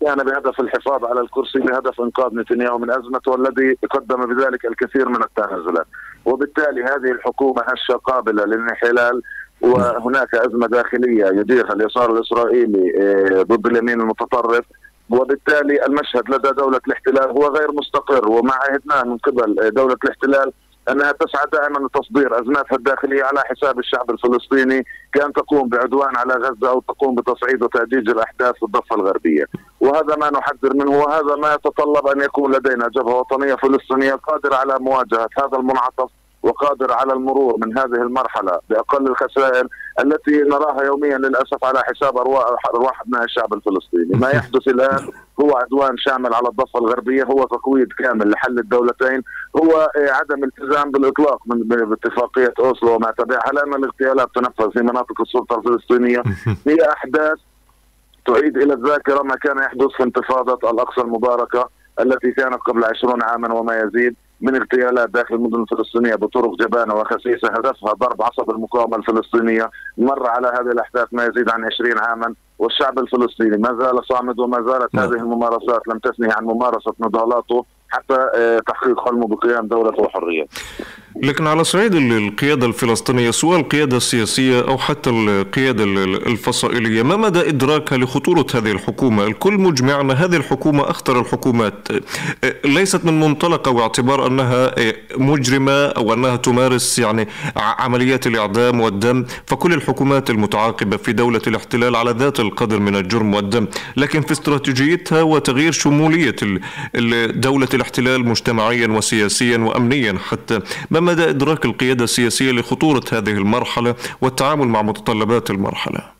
كان 0.00 0.16
بهدف 0.16 0.60
الحفاظ 0.60 1.04
على 1.04 1.20
الكرسي 1.20 1.58
بهدف 1.58 2.00
إنقاذ 2.00 2.34
نتنياهو 2.34 2.78
من 2.78 2.90
ازمته 2.90 3.32
والذي 3.32 3.76
قدم 3.90 4.34
بذلك 4.34 4.64
الكثير 4.64 5.08
من 5.08 5.22
التنازلات. 5.22 5.86
وبالتالي 6.24 6.82
هذه 6.82 7.12
الحكومة 7.12 7.62
هشة 7.62 7.94
قابلة 7.94 8.44
للانحلال 8.44 9.22
وهناك 9.60 10.34
أزمة 10.34 10.66
داخلية 10.66 11.26
يديرها 11.26 11.72
اليسار 11.72 12.12
الإسرائيلي 12.12 12.92
آه، 13.00 13.42
ضد 13.42 13.66
اليمين 13.66 14.00
المتطرف. 14.00 14.64
وبالتالي 15.10 15.86
المشهد 15.86 16.30
لدى 16.30 16.50
دولة 16.50 16.80
الاحتلال 16.86 17.30
هو 17.30 17.46
غير 17.46 17.72
مستقر 17.72 18.28
وما 18.28 18.52
عهدناه 18.52 19.02
من 19.02 19.18
قبل 19.18 19.70
دولة 19.70 19.96
الاحتلال 20.04 20.52
أنها 20.90 21.12
تسعى 21.12 21.46
دائما 21.52 21.86
لتصدير 21.86 22.40
أزماتها 22.40 22.76
الداخلية 22.76 23.24
على 23.24 23.40
حساب 23.40 23.78
الشعب 23.78 24.10
الفلسطيني 24.10 24.84
كأن 25.12 25.32
تقوم 25.32 25.68
بعدوان 25.68 26.16
على 26.16 26.34
غزة 26.34 26.68
أو 26.68 26.80
تقوم 26.80 27.14
بتصعيد 27.14 27.62
وتأجيج 27.62 28.10
الأحداث 28.10 28.54
في 28.54 28.62
الضفة 28.62 28.96
الغربية، 28.96 29.44
وهذا 29.80 30.16
ما 30.16 30.30
نحذر 30.30 30.74
منه 30.74 30.98
وهذا 30.98 31.36
ما 31.36 31.54
يتطلب 31.54 32.06
أن 32.06 32.20
يكون 32.20 32.54
لدينا 32.54 32.88
جبهة 32.88 33.14
وطنية 33.14 33.54
فلسطينية 33.54 34.14
قادرة 34.14 34.56
على 34.56 34.76
مواجهة 34.80 35.28
هذا 35.38 35.58
المنعطف 35.58 36.10
وقادر 36.42 36.92
على 36.92 37.12
المرور 37.12 37.56
من 37.58 37.78
هذه 37.78 38.02
المرحلة 38.02 38.58
بأقل 38.70 39.06
الخسائر 39.06 39.68
التي 40.00 40.42
نراها 40.42 40.84
يوميا 40.84 41.18
للأسف 41.18 41.64
على 41.64 41.82
حساب 41.84 42.18
ارواح 42.74 43.00
ابناء 43.00 43.24
الشعب 43.24 43.54
الفلسطيني، 43.54 44.18
ما 44.18 44.30
يحدث 44.30 44.68
الآن 44.74 45.08
هو 45.40 45.56
عدوان 45.56 45.98
شامل 45.98 46.34
على 46.34 46.48
الضفة 46.48 46.78
الغربية، 46.78 47.24
هو 47.24 47.44
تقويض 47.44 47.88
كامل 47.98 48.30
لحل 48.30 48.58
الدولتين، 48.58 49.22
هو 49.56 49.90
عدم 49.96 50.44
التزام 50.44 50.90
بالإطلاق 50.90 51.38
من 51.46 51.58
باتفاقية 51.68 52.54
أوسلو 52.58 52.94
وما 52.94 53.12
تبعها 53.18 53.52
لأن 53.52 53.74
الاغتيالات 53.74 54.28
تنفذ 54.34 54.70
في 54.72 54.82
مناطق 54.82 55.20
السلطة 55.20 55.58
الفلسطينية؟ 55.58 56.22
هي 56.68 56.92
أحداث 56.92 57.38
تعيد 58.26 58.56
إلى 58.56 58.74
الذاكرة 58.74 59.22
ما 59.22 59.36
كان 59.36 59.58
يحدث 59.58 59.88
في 59.96 60.02
انتفاضة 60.02 60.70
الأقصى 60.70 61.00
المباركة 61.00 61.68
التي 62.00 62.32
كانت 62.32 62.54
قبل 62.54 62.84
عشرون 62.84 63.22
عاما 63.22 63.54
وما 63.54 63.78
يزيد. 63.78 64.16
من 64.40 64.56
اغتيالات 64.56 65.10
داخل 65.10 65.34
المدن 65.34 65.62
الفلسطينية 65.62 66.14
بطرق 66.14 66.54
جبانة 66.60 66.94
وخسيسة 66.94 67.48
هدفها 67.48 67.92
ضرب 67.92 68.22
عصب 68.22 68.50
المقاومة 68.50 68.96
الفلسطينية 68.96 69.70
مر 69.98 70.26
على 70.26 70.48
هذه 70.48 70.72
الأحداث 70.72 71.08
ما 71.12 71.24
يزيد 71.24 71.50
عن 71.50 71.64
20 71.64 71.98
عاما 71.98 72.34
والشعب 72.58 72.98
الفلسطيني 72.98 73.56
ما 73.56 73.78
زال 73.80 74.04
صامد 74.04 74.38
وما 74.38 74.62
زالت 74.62 74.94
نعم. 74.94 75.04
هذه 75.04 75.16
الممارسات 75.20 75.88
لم 75.88 75.98
تثني 75.98 76.32
عن 76.32 76.44
ممارسة 76.44 76.92
نضالاته 77.00 77.64
حتى 77.90 78.28
آه، 78.34 78.60
تحقيق 78.66 79.04
حلمه 79.04 79.26
بقيام 79.26 79.66
دولة 79.66 80.00
وحرية. 80.00 80.46
لكن 81.22 81.46
على 81.46 81.64
صعيد 81.64 81.94
القيادة 81.94 82.66
الفلسطينية 82.66 83.30
سواء 83.30 83.60
القيادة 83.60 83.96
السياسية 83.96 84.60
أو 84.60 84.78
حتى 84.78 85.10
القيادة 85.10 85.84
الفصائلية 86.04 87.02
ما 87.02 87.16
مدى 87.16 87.48
إدراكها 87.48 87.98
لخطورة 87.98 88.46
هذه 88.54 88.72
الحكومة؟ 88.72 89.24
الكل 89.24 89.52
مجمع 89.52 90.00
أن 90.00 90.10
هذه 90.10 90.36
الحكومة 90.36 90.90
أخطر 90.90 91.20
الحكومات. 91.20 91.88
آه، 92.44 92.54
ليست 92.64 93.04
من 93.04 93.20
منطلق 93.20 93.68
أو 93.68 93.80
اعتبار 93.80 94.26
أنها 94.26 94.78
آه، 94.78 94.94
مجرمة 95.16 95.86
أو 95.86 96.12
أنها 96.14 96.36
تمارس 96.36 96.98
يعني 96.98 97.28
عمليات 97.56 98.26
الإعدام 98.26 98.80
والدم 98.80 99.24
فكل 99.46 99.72
الحكومات 99.72 100.30
المتعاقبة 100.30 100.96
في 100.96 101.12
دولة 101.12 101.42
الاحتلال 101.46 101.96
على 101.96 102.10
ذات 102.10 102.40
القدر 102.40 102.78
من 102.78 102.96
الجرم 102.96 103.34
والدم. 103.34 103.66
لكن 103.96 104.20
في 104.20 104.32
استراتيجيتها 104.32 105.22
وتغيير 105.22 105.72
شمولية 105.72 106.36
دولة 107.26 107.68
الاحتلال 107.78 108.28
مجتمعيا 108.28 108.86
وسياسيا 108.86 109.58
وامنيا 109.58 110.18
حتى 110.28 110.60
ما 110.90 111.00
مدى 111.00 111.30
إدراك 111.30 111.64
القيادة 111.64 112.04
السياسية 112.04 112.52
لخطورة 112.52 113.04
هذه 113.12 113.30
المرحلة 113.30 113.94
والتعامل 114.20 114.68
مع 114.68 114.82
متطلبات 114.82 115.50
المرحلة؟ 115.50 116.17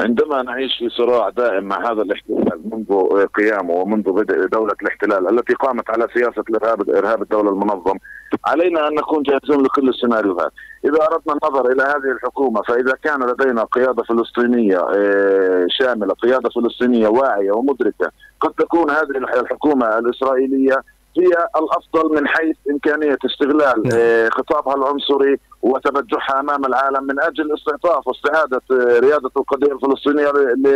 عندما 0.00 0.42
نعيش 0.42 0.78
في 0.78 0.88
صراع 0.88 1.28
دائم 1.28 1.64
مع 1.64 1.92
هذا 1.92 2.02
الاحتلال 2.02 2.60
منذ 2.64 3.26
قيامه 3.26 3.74
ومنذ 3.74 4.12
بدء 4.12 4.46
دولة 4.46 4.74
الاحتلال 4.82 5.38
التي 5.38 5.54
قامت 5.54 5.90
على 5.90 6.08
سياسة 6.14 6.44
الإرهاب 6.50 6.90
إرهاب 6.90 7.22
الدولة 7.22 7.50
المنظم 7.50 7.98
علينا 8.46 8.88
أن 8.88 8.94
نكون 8.94 9.22
جاهزين 9.22 9.62
لكل 9.62 9.88
السيناريوهات. 9.88 10.52
إذا 10.84 10.98
أردنا 11.02 11.38
النظر 11.42 11.72
إلى 11.72 11.82
هذه 11.82 12.12
الحكومة 12.12 12.62
فإذا 12.62 12.94
كان 13.04 13.22
لدينا 13.22 13.64
قيادة 13.64 14.02
فلسطينية 14.02 14.78
آه، 14.78 15.66
شاملة 15.68 16.14
قيادة 16.14 16.50
فلسطينية 16.50 17.08
واعية 17.08 17.52
ومدركة 17.52 18.10
قد 18.40 18.50
تكون 18.50 18.90
هذه 18.90 19.40
الحكومة 19.40 19.98
الإسرائيلية 19.98 20.82
هي 21.18 21.46
الأفضل 21.56 22.14
من 22.14 22.28
حيث 22.28 22.56
إمكانية 22.70 23.18
استغلال 23.26 23.82
نعم. 23.84 23.98
آه، 23.98 24.28
خطابها 24.28 24.74
العنصري 24.74 25.36
وتبجحها 25.62 26.40
أمام 26.40 26.64
العالم 26.64 27.04
من 27.04 27.20
أجل 27.22 27.54
استعطاف 27.54 28.08
واستعادة 28.08 28.62
آه، 28.72 28.98
ريادة 28.98 29.30
القضية 29.36 29.72
الفلسطينية 29.72 30.32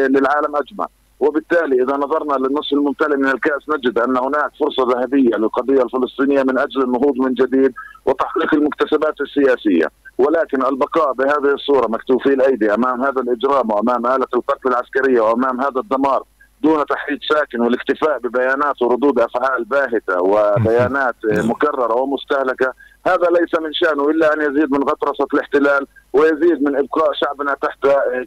للعالم 0.08 0.56
أجمع. 0.56 0.86
وبالتالي 1.20 1.82
إذا 1.82 1.96
نظرنا 1.96 2.34
للنصف 2.34 2.72
الممتلئ 2.72 3.16
من 3.16 3.28
الكأس 3.28 3.68
نجد 3.68 3.98
أن 3.98 4.16
هناك 4.16 4.50
فرصة 4.60 4.82
ذهبية 4.92 5.36
للقضية 5.36 5.82
الفلسطينية 5.82 6.42
من 6.42 6.58
أجل 6.58 6.82
النهوض 6.82 7.16
من 7.16 7.34
جديد 7.34 7.72
وتحقيق 8.06 8.54
المكتسبات 8.54 9.20
السياسية، 9.20 9.86
ولكن 10.18 10.66
البقاء 10.66 11.12
بهذه 11.12 11.54
الصورة 11.54 11.86
مكتوفي 11.88 12.28
الأيدي 12.28 12.74
أمام 12.74 13.02
هذا 13.02 13.20
الإجرام 13.22 13.70
وأمام 13.70 14.06
آلة 14.06 14.26
القتل 14.34 14.68
العسكرية 14.68 15.20
وأمام 15.20 15.60
هذا 15.60 15.80
الدمار 15.80 16.22
دون 16.64 16.86
تحريك 16.86 17.20
ساكن 17.32 17.60
والاكتفاء 17.60 18.18
ببيانات 18.18 18.82
وردود 18.82 19.20
أفعال 19.20 19.64
باهتة 19.64 20.22
وبيانات 20.22 21.14
مكررة 21.24 21.94
ومستهلكة 21.94 22.72
هذا 23.06 23.28
ليس 23.30 23.60
من 23.60 23.72
شأنه 23.72 24.10
إلا 24.10 24.34
أن 24.34 24.40
يزيد 24.40 24.72
من 24.72 24.82
غطرسة 24.82 25.26
الاحتلال 25.34 25.86
ويزيد 26.12 26.62
من 26.62 26.76
إبقاء 26.76 27.12
شعبنا 27.12 27.56
تحت 27.62 27.78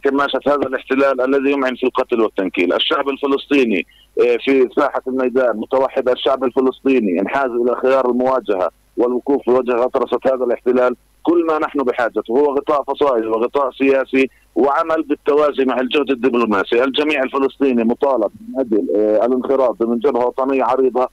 كماشه 0.04 0.40
هذا 0.46 0.66
الاحتلال 0.66 1.20
الذي 1.20 1.52
يمعن 1.52 1.74
في 1.74 1.86
القتل 1.86 2.20
والتنكيل، 2.20 2.72
الشعب 2.72 3.08
الفلسطيني 3.08 3.86
آه، 4.20 4.36
في 4.44 4.68
ساحة 4.76 5.02
الميدان 5.06 5.56
متوحد 5.56 6.08
الشعب 6.08 6.44
الفلسطيني 6.44 7.20
انحاز 7.20 7.50
إلى 7.50 7.76
خيار 7.82 8.10
المواجهة 8.10 8.70
والوقوف 8.96 9.42
في 9.44 9.50
وجه 9.50 9.72
غطرسة 9.72 10.18
هذا 10.26 10.44
الاحتلال 10.44 10.96
كل 11.22 11.46
ما 11.46 11.58
نحن 11.58 11.78
بحاجته. 11.78 12.32
هو 12.32 12.54
غطاء 12.54 12.82
فصائل 12.82 13.28
وغطاء 13.28 13.70
سياسي 13.70 14.30
وعمل 14.58 15.02
بالتوازي 15.02 15.64
مع 15.64 15.80
الجهد 15.80 16.10
الدبلوماسي، 16.10 16.84
الجميع 16.84 17.22
الفلسطيني 17.22 17.84
مطالب 17.84 18.30
من 18.48 18.60
أجل 18.60 18.86
آه، 18.96 19.26
الانخراط 19.26 19.82
من 19.82 19.98
جبهه 19.98 20.26
وطنية 20.26 20.64
عريضة 20.64 21.08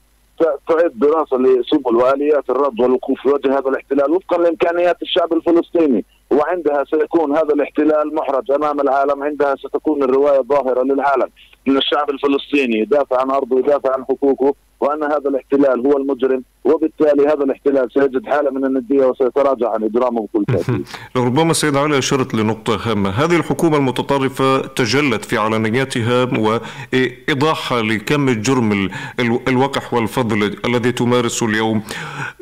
تعد 0.68 0.92
دراسة 0.96 1.38
لسبل 1.38 1.96
وآليات 1.96 2.50
الرد 2.50 2.80
والوقوف 2.82 3.22
في 3.22 3.30
وجه 3.30 3.58
هذا 3.58 3.70
الاحتلال 3.70 4.12
وفقا 4.12 4.38
لإمكانيات 4.38 5.02
الشعب 5.02 5.34
الفلسطيني. 5.34 6.06
وعندها 6.32 6.84
سيكون 6.92 7.32
هذا 7.32 7.54
الاحتلال 7.54 8.16
محرج 8.16 8.52
أمام 8.52 8.80
العالم 8.80 9.24
عندها 9.24 9.56
ستكون 9.56 10.04
الرواية 10.04 10.42
ظاهرة 10.42 10.84
للعالم. 10.84 11.30
ان 11.68 11.78
الشعب 11.78 12.10
الفلسطيني 12.10 12.80
يدافع 12.80 13.22
عن 13.22 13.32
أرضه 13.32 13.60
يدافع 13.60 13.94
عن 13.94 14.04
حقوقه 14.04 14.56
وأن 14.80 15.04
هذا 15.04 15.30
الاحتلال 15.30 15.88
هو 15.88 15.98
المجرم 15.98 16.44
وبالتالي 16.64 17.24
هذا 17.24 17.44
الاحتلال 17.44 17.92
سيجد 17.94 18.26
حالة 18.26 18.52
من 18.52 18.66
الندية 18.66 19.06
وسيتراجع 19.06 19.70
عن 19.74 19.84
إجرامه 19.84 20.28
بكل 20.34 20.46
تأكيد. 20.46 20.88
ربما 21.16 21.54
سيد 21.54 21.76
علي 21.76 21.98
اشرت 21.98 22.34
لنقطة 22.36 22.92
هامة، 22.92 23.10
هذه 23.10 23.36
الحكومة 23.36 23.78
المتطرفة 23.78 24.62
تجلت 24.62 25.26
في 25.26 25.38
علانياتها 25.38 26.24
وايضاحها 26.24 27.82
لكم 27.82 28.30
الجرم 28.30 28.90
الوقح 29.48 29.94
والفضل 29.94 30.58
الذي 30.66 30.92
تمارسه 30.92 31.46
اليوم، 31.46 31.84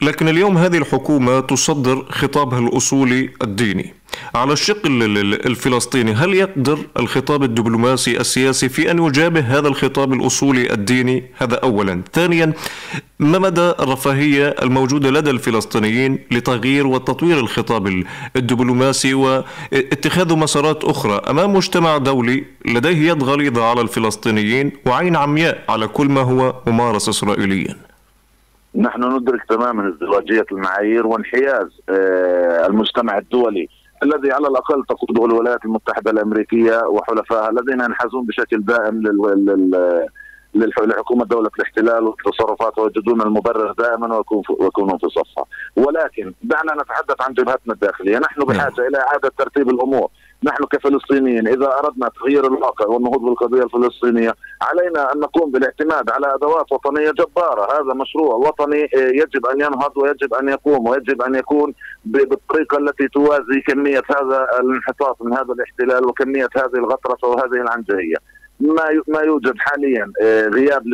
لكن 0.01 0.27
اليوم 0.27 0.57
هذه 0.57 0.77
الحكومة 0.77 1.39
تصدر 1.39 2.05
خطابها 2.09 2.59
الأصولي 2.59 3.29
الديني. 3.43 3.93
على 4.35 4.53
الشق 4.53 4.85
الفلسطيني 4.85 6.13
هل 6.13 6.33
يقدر 6.33 6.79
الخطاب 6.99 7.43
الدبلوماسي 7.43 8.19
السياسي 8.19 8.69
في 8.69 8.91
أن 8.91 9.03
يجابه 9.05 9.39
هذا 9.39 9.67
الخطاب 9.67 10.13
الأصولي 10.13 10.73
الديني؟ 10.73 11.23
هذا 11.37 11.55
اولا. 11.55 12.01
ثانيا 12.13 12.53
ما 13.19 13.39
مدى 13.39 13.69
الرفاهية 13.79 14.47
الموجودة 14.47 15.09
لدى 15.11 15.29
الفلسطينيين 15.29 16.19
لتغيير 16.31 16.87
وتطوير 16.87 17.39
الخطاب 17.39 18.03
الدبلوماسي 18.35 19.13
واتخاذ 19.13 20.35
مسارات 20.35 20.83
أخرى 20.83 21.21
أمام 21.29 21.53
مجتمع 21.53 21.97
دولي 21.97 22.43
لديه 22.65 23.11
يد 23.11 23.23
غليظة 23.23 23.63
على 23.69 23.81
الفلسطينيين 23.81 24.71
وعين 24.85 25.15
عمياء 25.15 25.63
على 25.69 25.87
كل 25.87 26.07
ما 26.07 26.21
هو 26.21 26.55
ممارس 26.67 27.09
اسرائيليا؟ 27.09 27.75
نحن 28.75 29.03
ندرك 29.15 29.43
تماما 29.49 29.89
ازدواجية 29.89 30.45
المعايير 30.51 31.07
وانحياز 31.07 31.67
آه، 31.89 32.67
المجتمع 32.67 33.17
الدولي. 33.17 33.69
الذي 34.03 34.31
على 34.31 34.47
الأقل 34.47 34.83
تقوده 34.89 35.25
الولايات 35.25 35.65
المتحدة 35.65 36.11
الأمريكية 36.11 36.81
وحلفائها 36.85 37.49
الذين 37.49 37.81
ينحازون 37.81 38.25
بشكل 38.25 38.61
دائم 38.61 39.01
لل 39.01 40.07
لحكومة 40.87 41.25
دولة 41.25 41.49
الاحتلال 41.59 42.03
وتصرفاتها 42.03 42.81
ويجدون 42.81 43.21
المبرر 43.21 43.71
دائما 43.71 44.23
ويكونون 44.59 44.97
في 44.97 45.07
صفها، 45.09 45.45
ولكن 45.75 46.33
دعنا 46.43 46.73
نتحدث 46.73 47.21
عن 47.21 47.33
جبهتنا 47.33 47.73
الداخلية، 47.73 48.17
نحن 48.17 48.41
بحاجة 48.41 48.87
إلى 48.87 48.97
إعادة 48.97 49.31
ترتيب 49.37 49.69
الأمور، 49.69 50.09
نحن 50.45 50.63
كفلسطينيين 50.65 51.47
إذا 51.47 51.79
أردنا 51.83 52.09
تغيير 52.19 52.47
الواقع 52.47 52.87
والنهوض 52.87 53.21
بالقضية 53.21 53.63
الفلسطينية 53.63 54.35
علينا 54.61 55.13
أن 55.13 55.19
نقوم 55.19 55.51
بالاعتماد 55.51 56.09
على 56.09 56.35
أدوات 56.35 56.71
وطنية 56.71 57.11
جبارة، 57.11 57.61
هذا 57.61 57.93
مشروع 57.93 58.35
وطني 58.35 58.83
آه، 58.83 58.97
يجب 58.97 59.45
أن 59.45 59.61
ينهض 59.61 59.97
ويجب 59.97 60.33
أن 60.33 60.49
يقوم 60.49 60.87
ويجب 60.87 61.21
أن 61.21 61.35
يكون 61.35 61.73
بالطريقة 62.05 62.77
التي 62.77 63.07
توازي 63.07 63.61
كمية 63.67 64.03
هذا 64.17 64.47
الانحطاط 64.59 65.21
من 65.21 65.33
هذا 65.33 65.53
الاحتلال 65.53 66.07
وكمية 66.07 66.49
هذه 66.55 66.75
الغطرسة 66.75 67.27
وهذه 67.27 67.61
العنجهية. 67.61 68.17
ما 68.59 68.83
ما 69.07 69.19
يوجد 69.19 69.53
حاليا 69.57 70.11
آه، 70.21 70.47
غياب 70.47 70.87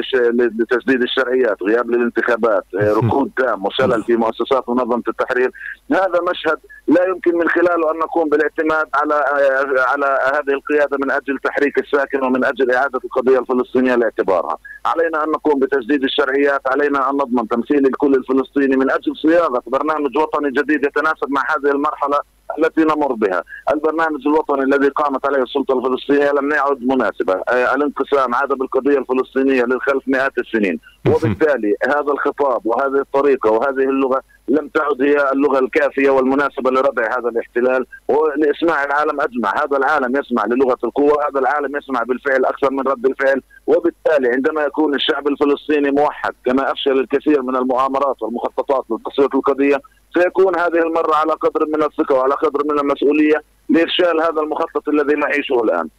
لتجديد 0.60 1.02
الشرعيات، 1.02 1.64
غياب 1.64 1.92
للانتخابات، 1.92 2.64
آه، 2.80 2.94
ركود 2.94 3.32
تام 3.38 3.66
وشلل 3.66 4.04
في 4.04 4.16
مؤسسات 4.16 4.70
منظمه 4.70 5.04
التحرير، 5.08 5.52
هذا 5.92 6.20
مشهد 6.32 6.58
لا 6.88 7.08
يمكن 7.08 7.38
من 7.38 7.50
خلاله 7.50 7.92
أن 7.92 7.98
نقوم 7.98 8.30
بالاعتماد 8.30 8.88
على 8.94 9.14
آه، 9.14 9.82
على 9.92 10.20
هذه 10.34 10.54
القيادة 10.54 10.98
من 10.98 11.12
أجل 11.12 11.38
تحريك 11.44 11.80
الساكن 11.80 12.24
ومن 12.26 12.46
أجل 12.46 12.72
إعادة 12.72 13.00
القضية 13.06 13.40
الفلسطينية 13.40 13.96
لاعتبارها، 13.96 14.58
علينا 14.86 15.24
أن 15.24 15.30
نقوم 15.30 15.60
بتجديد 15.60 16.04
الشرعيات، 16.04 16.62
علينا 16.68 17.10
أن 17.10 17.16
نضمن 17.16 17.48
تمثيل 17.48 17.86
الكل 17.86 18.16
الفلسطيني 18.16 18.76
من 18.76 18.92
أجل 18.92 19.16
صياغة 19.16 19.64
برنامج 19.68 20.18
وطني 20.18 20.52
جديد 20.52 20.86
يتناسب 20.86 21.30
مع 21.30 21.42
هذه 21.42 21.72
المرحلة. 21.72 22.39
التي 22.58 22.82
نمر 22.82 23.14
بها. 23.14 23.44
البرنامج 23.74 24.28
الوطني 24.28 24.64
الذي 24.64 24.88
قامت 24.88 25.26
عليه 25.26 25.44
السلطة 25.44 25.78
الفلسطينية 25.78 26.32
لم 26.32 26.52
يعد 26.52 26.84
مناسبة. 26.84 27.34
آه، 27.50 27.76
الانقسام 27.76 28.36
عاد 28.36 28.50
بالقضية 28.50 28.98
الفلسطينية 28.98 29.64
للخلف 29.64 30.04
مئات 30.08 30.38
السنين. 30.38 30.80
وبالتالي 31.12 31.76
هذا 31.86 32.12
الخطاب 32.12 32.66
وهذه 32.66 33.02
الطريقة 33.02 33.52
وهذه 33.52 33.90
اللغة 33.90 34.22
لم 34.50 34.68
تعد 34.68 35.02
هي 35.02 35.32
اللغة 35.32 35.60
الكافية 35.60 36.10
والمناسبة 36.10 36.72
لردع 36.72 37.18
هذا 37.18 37.30
الاحتلال. 37.30 37.86
ولإسماع 38.08 38.84
العالم 38.84 39.22
أجمع. 39.22 39.54
هذا 39.64 39.78
العالم 39.78 40.18
يسمع 40.18 40.46
للغة 40.46 40.78
القوة. 40.84 41.14
هذا 41.30 41.40
العالم 41.40 41.78
يسمع 41.78 42.04
بالفعل 42.04 42.46
أكثر 42.46 42.72
من 42.72 42.80
رد 42.80 43.06
الفعل. 43.06 43.42
وبالتالي 43.68 44.30
عندما 44.30 44.64
يكون 44.64 44.96
الشعب 44.96 45.28
الفلسطيني 45.28 45.92
موحد 45.92 46.34
كما 46.46 46.72
أفشل 46.72 47.00
الكثير 47.00 47.42
من 47.42 47.56
المؤامرات 47.56 48.22
والمخططات 48.22 48.86
لتصفية 48.92 49.38
القضية 49.38 49.82
سيكون 50.14 50.60
هذه 50.60 50.80
المرة 50.88 51.16
على 51.16 51.32
قدر 51.32 51.66
من 51.66 51.84
الثقة 51.84 52.16
وعلى 52.16 52.34
قدر 52.34 52.64
من 52.66 52.80
المسؤولية 52.80 53.44
لإفشال 53.70 54.22
هذا 54.22 54.42
المخطط 54.42 54.90
الذي 54.90 55.16
نعيشه 55.16 55.62
نعم. 55.74 55.90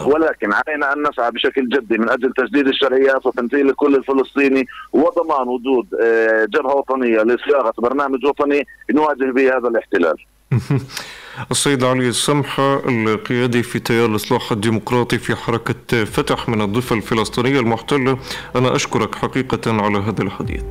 ولكن 0.00 0.52
علينا 0.52 0.92
أن 0.92 1.08
نسعى 1.08 1.30
بشكل 1.30 1.68
جدي 1.68 1.98
من 1.98 2.10
أجل 2.10 2.32
تجديد 2.32 2.68
الشرعيات 2.68 3.26
وتمثيل 3.26 3.70
الكل 3.70 3.94
الفلسطيني 3.94 4.66
وضمان 4.92 5.48
وجود 5.48 5.86
آه، 6.02 6.44
جبهة 6.44 6.74
وطنية 6.74 7.22
لصياغة 7.22 7.72
برنامج 7.78 8.24
وطني 8.24 8.66
نواجه 8.90 9.32
به 9.32 9.56
هذا 9.56 9.68
الاحتلال. 9.68 10.16
السيد 11.50 11.84
علي 11.84 12.08
السمحة 12.08 12.88
القيادي 12.88 13.62
في 13.62 13.78
تيار 13.78 14.06
الإصلاح 14.06 14.52
الديمقراطي 14.52 15.18
في 15.18 15.36
حركة 15.36 16.04
فتح 16.04 16.48
من 16.48 16.62
الضفة 16.62 16.96
الفلسطينية 16.96 17.60
المحتلة. 17.60 18.18
أنا 18.56 18.76
أشكرك 18.76 19.14
حقيقة 19.14 19.82
على 19.82 19.98
هذا 19.98 20.22
الحديث. 20.22 20.62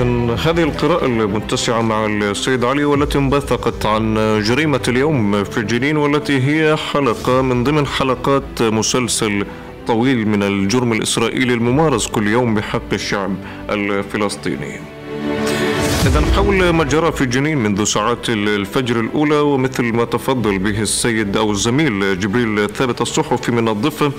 إذا 0.00 0.34
هذه 0.34 0.62
القراءة 0.62 1.06
المتسعة 1.06 1.82
مع 1.82 2.06
السيد 2.06 2.64
علي 2.64 2.84
والتي 2.84 3.18
انبثقت 3.18 3.86
عن 3.86 4.14
جريمة 4.42 4.80
اليوم 4.88 5.44
في 5.44 5.62
جنين 5.62 5.96
والتي 5.96 6.40
هي 6.40 6.76
حلقة 6.76 7.42
من 7.42 7.64
ضمن 7.64 7.86
حلقات 7.86 8.62
مسلسل 8.62 9.46
طويل 9.86 10.28
من 10.28 10.42
الجرم 10.42 10.92
الإسرائيلي 10.92 11.54
الممارس 11.54 12.06
كل 12.06 12.28
يوم 12.28 12.54
بحق 12.54 12.92
الشعب 12.92 13.34
الفلسطيني. 13.70 14.99
إذا 16.06 16.20
حول 16.36 16.70
ما 16.70 16.84
جرى 16.84 17.12
في 17.12 17.26
جنين 17.26 17.58
منذ 17.58 17.84
ساعات 17.84 18.28
الفجر 18.28 19.00
الأولى 19.00 19.38
ومثل 19.38 19.82
ما 19.82 20.04
تفضل 20.04 20.58
به 20.58 20.80
السيد 20.82 21.36
أو 21.36 21.50
الزميل 21.50 22.20
جبريل 22.20 22.68
ثابت 22.68 23.00
الصحفي 23.00 23.52
من 23.52 23.68
الضفة 23.68 24.12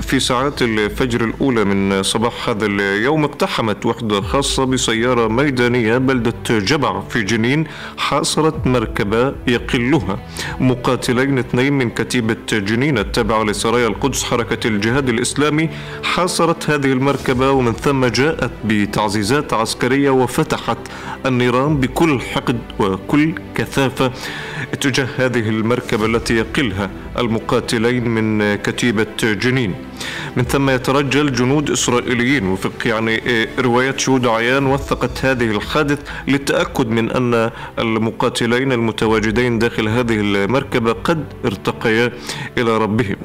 في 0.00 0.20
ساعات 0.20 0.62
الفجر 0.62 1.24
الأولى 1.24 1.64
من 1.64 2.02
صباح 2.02 2.48
هذا 2.48 2.66
اليوم 2.66 3.24
اقتحمت 3.24 3.86
وحدة 3.86 4.20
خاصة 4.20 4.64
بسيارة 4.64 5.28
ميدانية 5.28 5.98
بلدة 5.98 6.34
جبع 6.50 7.00
في 7.00 7.22
جنين 7.22 7.66
حاصرت 7.98 8.66
مركبة 8.66 9.34
يقلها. 9.46 10.18
مقاتلين 10.60 11.38
اثنين 11.38 11.72
من 11.72 11.90
كتيبة 11.90 12.36
جنين 12.52 12.98
التابعة 12.98 13.42
لسرايا 13.44 13.86
القدس 13.86 14.24
حركة 14.24 14.66
الجهاد 14.68 15.08
الإسلامي 15.08 15.70
حاصرت 16.02 16.70
هذه 16.70 16.92
المركبة 16.92 17.50
ومن 17.50 17.72
ثم 17.72 18.06
جاءت 18.06 18.50
بتعزيزات 18.64 19.52
عسكرية 19.52 20.10
وفتحت 20.10 20.78
النيران 21.26 21.76
بكل 21.76 22.20
حقد 22.20 22.58
وكل 22.78 23.34
كثافة 23.54 24.12
تجاه 24.80 25.08
هذه 25.16 25.48
المركبة 25.48 26.06
التي 26.06 26.34
يقلها 26.36 26.90
المقاتلين 27.18 28.08
من 28.08 28.54
كتيبة 28.54 29.06
جنين. 29.22 29.74
من 30.36 30.44
ثم 30.44 30.70
يترجل 30.70 31.32
جنود 31.32 31.70
إسرائيليين 31.70 32.46
وفق 32.46 32.86
يعني 32.86 33.22
روايات 33.58 34.00
شهود 34.00 34.26
عيان 34.26 34.66
وثقت 34.66 35.24
هذه 35.24 35.50
الحادث 35.50 35.98
للتأكد 36.28 36.88
من 36.88 37.10
أن 37.10 37.50
المقاتلين 37.78 38.72
المتواجدين 38.72 39.58
داخل 39.58 39.88
هذه 39.88 40.20
المركبة 40.20 40.92
قد 40.92 41.24
ارتقيا 41.44 42.12
إلى 42.58 42.78
ربهم. 42.78 43.16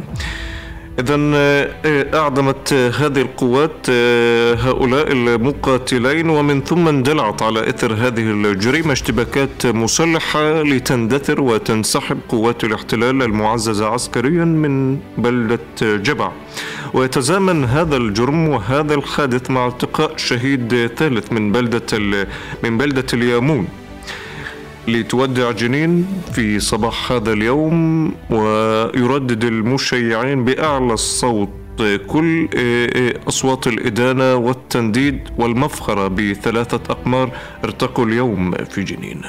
إذا 0.99 1.15
آه، 1.35 2.17
أعدمت 2.17 2.73
هذه 2.73 3.21
القوات 3.21 3.89
آه، 3.89 4.53
هؤلاء 4.53 5.11
المقاتلين 5.11 6.29
ومن 6.29 6.63
ثم 6.63 6.87
اندلعت 6.87 7.41
على 7.41 7.69
إثر 7.69 7.93
هذه 7.93 8.31
الجريمة 8.31 8.93
اشتباكات 8.93 9.65
مسلحة 9.65 10.61
لتندثر 10.61 11.41
وتنسحب 11.41 12.17
قوات 12.29 12.63
الاحتلال 12.63 13.21
المعززة 13.21 13.87
عسكريا 13.87 14.45
من 14.45 14.99
بلدة 15.17 15.59
جبع. 15.81 16.31
ويتزامن 16.93 17.63
هذا 17.63 17.97
الجرم 17.97 18.47
وهذا 18.47 18.93
الحادث 18.93 19.51
مع 19.51 19.67
التقاء 19.67 20.17
شهيد 20.17 20.91
ثالث 20.97 21.31
من 21.33 21.51
بلدة 21.51 21.97
من 22.63 22.77
بلدة 22.77 23.05
اليامون. 23.13 23.67
لتودع 24.87 25.51
جنين 25.51 26.07
في 26.33 26.59
صباح 26.59 27.11
هذا 27.11 27.33
اليوم 27.33 28.11
ويردد 28.29 29.43
المشيعين 29.43 30.45
بأعلى 30.45 30.93
الصوت 30.93 31.49
كل 32.07 32.49
أصوات 33.27 33.67
الإدانة 33.67 34.35
والتنديد 34.35 35.19
والمفخرة 35.37 36.07
بثلاثة 36.07 36.79
أقمار 36.89 37.31
ارتقوا 37.63 38.05
اليوم 38.05 38.51
في 38.51 38.83
جنين. 38.83 39.21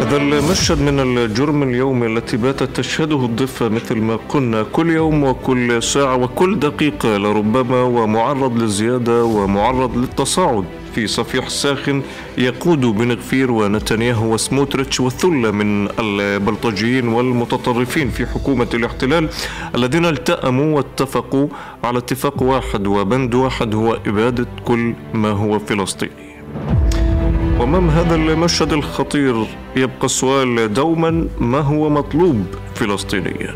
هذا 0.00 0.16
المشهد 0.16 0.80
من 0.80 1.00
الجرم 1.00 1.62
اليومي 1.62 2.06
التي 2.06 2.36
باتت 2.36 2.76
تشهده 2.76 3.24
الضفة 3.24 3.68
مثل 3.68 3.94
ما 3.96 4.16
قلنا 4.28 4.62
كل 4.72 4.90
يوم 4.90 5.24
وكل 5.24 5.82
ساعة 5.82 6.16
وكل 6.16 6.58
دقيقة 6.58 7.16
لربما 7.16 7.82
ومعرض 7.82 8.58
للزيادة 8.58 9.24
ومعرض 9.24 9.96
للتصاعد. 9.96 10.64
في 10.94 11.06
صفيح 11.06 11.48
ساخن 11.48 12.02
يقود 12.38 12.80
بن 12.80 13.12
غفير 13.12 13.50
ونتنياهو 13.50 14.34
وسموتريتش 14.34 15.00
وثلة 15.00 15.50
من 15.50 15.88
البلطجيين 15.98 17.08
والمتطرفين 17.08 18.10
في 18.10 18.26
حكومة 18.26 18.66
الاحتلال 18.74 19.28
الذين 19.74 20.04
التأموا 20.06 20.76
واتفقوا 20.76 21.48
على 21.84 21.98
اتفاق 21.98 22.42
واحد 22.42 22.86
وبند 22.86 23.34
واحد 23.34 23.74
هو 23.74 23.98
إبادة 24.06 24.46
كل 24.64 24.94
ما 25.14 25.30
هو 25.30 25.58
فلسطيني. 25.58 26.12
وأمام 27.58 27.90
هذا 27.90 28.14
المشهد 28.14 28.72
الخطير 28.72 29.46
يبقى 29.76 30.04
السؤال 30.04 30.72
دوما 30.72 31.28
ما 31.40 31.58
هو 31.60 31.90
مطلوب 31.90 32.46
فلسطينيا؟ 32.74 33.54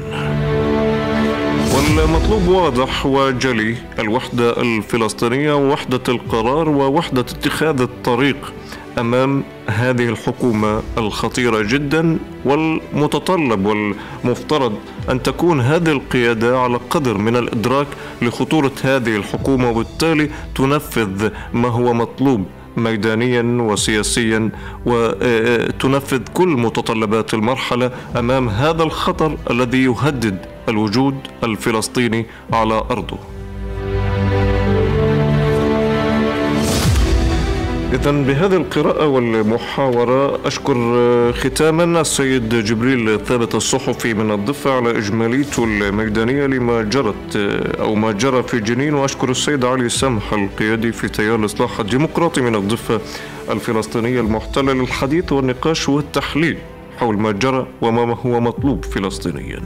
والمطلوب 1.75 2.49
واضح 2.49 3.07
وجلي 3.07 3.75
الوحدة 3.99 4.61
الفلسطينية 4.63 5.53
ووحدة 5.53 6.01
القرار 6.09 6.69
ووحدة 6.69 7.21
اتخاذ 7.21 7.81
الطريق 7.81 8.53
أمام 8.99 9.45
هذه 9.69 10.09
الحكومة 10.09 10.83
الخطيرة 10.99 11.63
جدا 11.63 12.19
والمتطلب 12.45 13.67
والمفترض 13.67 14.73
أن 15.11 15.23
تكون 15.23 15.61
هذه 15.61 15.91
القيادة 15.93 16.59
على 16.59 16.79
قدر 16.91 17.19
من 17.19 17.37
الإدراك 17.37 17.87
لخطورة 18.23 18.73
هذه 18.83 19.17
الحكومة 19.17 19.71
وبالتالي 19.71 20.31
تنفذ 20.55 21.31
ما 21.53 21.69
هو 21.69 21.95
مطلوب 21.95 22.45
ميدانيا 22.77 23.43
وسياسيا 23.63 24.51
وتنفذ 24.87 26.21
كل 26.35 26.49
متطلبات 26.49 27.35
المرحلة 27.35 27.91
أمام 28.19 28.49
هذا 28.49 28.83
الخطر 28.83 29.37
الذي 29.51 29.85
يهدد 29.85 30.39
الوجود 30.69 31.15
الفلسطيني 31.45 32.27
على 32.53 32.75
أرضه 32.91 33.19
إذا 37.93 38.11
بهذه 38.11 38.57
القراءة 38.57 39.07
والمحاورة 39.07 40.47
أشكر 40.47 40.75
ختاما 41.33 42.01
السيد 42.01 42.49
جبريل 42.49 43.21
ثابت 43.25 43.55
الصحفي 43.55 44.15
من 44.15 44.31
الضفة 44.31 44.77
على 44.77 44.91
إجماليته 44.99 45.65
الميدانية 45.65 46.47
لما 46.47 46.83
جرت 46.83 47.37
أو 47.81 47.95
ما 47.95 48.13
جرى 48.13 48.43
في 48.43 48.61
جنين 48.61 48.95
وأشكر 48.95 49.31
السيد 49.31 49.65
علي 49.65 49.89
سمح 49.89 50.33
القيادي 50.33 50.93
في 50.93 51.09
تيار 51.09 51.35
الإصلاح 51.35 51.81
الديمقراطي 51.81 52.41
من 52.41 52.55
الضفة 52.55 53.01
الفلسطينية 53.51 54.21
المحتلة 54.21 54.73
للحديث 54.73 55.33
والنقاش 55.33 55.89
والتحليل 55.89 56.59
حول 56.99 57.19
ما 57.19 57.33
جرى 57.33 57.67
وما 57.81 58.17
هو 58.27 58.41
مطلوب 58.41 58.85
فلسطينيا. 58.85 59.61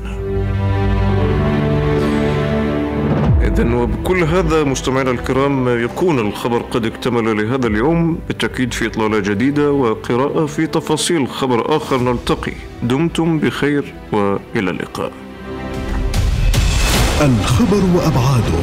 إذا 3.53 3.75
وبكل 3.75 4.25
هذا 4.25 4.65
مستمعينا 4.65 5.11
الكرام 5.11 5.85
يكون 5.85 6.19
الخبر 6.19 6.59
قد 6.59 6.87
اكتمل 6.87 7.37
لهذا 7.37 7.67
اليوم 7.67 8.19
بالتأكيد 8.29 8.73
في 8.75 8.87
إطلالة 8.87 9.19
جديدة 9.19 9.73
وقراءة 9.73 10.47
في 10.47 10.67
تفاصيل 10.67 11.29
خبر 11.29 11.77
آخر 11.77 11.99
نلتقي. 11.99 12.53
دمتم 12.83 13.39
بخير 13.39 13.95
وإلى 14.13 14.71
اللقاء. 14.71 15.13
الخبر 17.21 17.83
وأبعاده. 17.95 18.59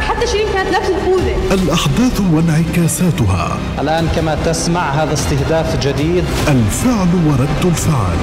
حتى 0.00 0.26
شيرين 0.26 0.46
كانت 0.52 0.70
لابسه 0.72 0.96
الخوذة. 0.96 1.54
الأحداث 1.54 2.20
وانعكاساتها. 2.32 3.58
الآن 3.80 4.08
كما 4.16 4.34
تسمع 4.44 4.90
هذا 4.90 5.12
استهداف 5.12 5.86
جديد. 5.86 6.24
الفعل 6.48 7.08
ورد 7.26 7.64
الفعل. 7.64 8.16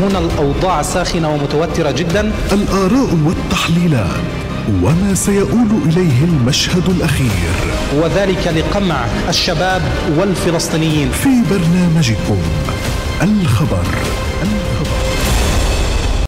هنا 0.00 0.18
الأوضاع 0.18 0.82
ساخنة 0.82 1.34
ومتوترة 1.34 1.90
جدا. 1.90 2.32
الآراء 2.52 3.18
والتحليلات. 3.26 4.47
وما 4.68 5.14
سيؤول 5.14 5.68
إليه 5.86 6.24
المشهد 6.24 6.88
الأخير. 6.88 7.50
وذلك 7.96 8.46
لقمع 8.46 9.04
الشباب 9.28 9.82
والفلسطينيين. 10.18 11.10
في 11.10 11.28
برنامجكم 11.50 12.38
الخبر. 13.22 13.84
الخبر 14.42 14.67